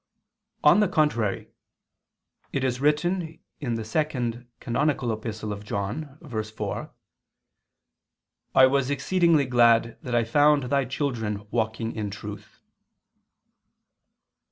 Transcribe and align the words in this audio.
On 0.63 0.79
the 0.79 0.87
contrary, 0.87 1.51
It 2.51 2.63
is 2.63 2.81
written 2.81 3.39
in 3.59 3.75
the 3.75 3.85
second 3.85 4.47
canonical 4.59 5.11
epistle 5.13 5.53
of 5.53 5.63
John 5.63 6.17
(verse 6.23 6.49
4): 6.49 6.89
"I 8.55 8.65
was 8.65 8.89
exceeding 8.89 9.33
glad 9.47 9.99
that 10.01 10.15
I 10.15 10.23
found 10.23 10.63
thy 10.63 10.85
children 10.85 11.45
walking 11.51 11.95
in 11.95 12.09
truth." 12.09 12.63